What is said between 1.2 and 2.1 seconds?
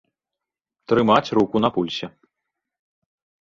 руку на пульсе.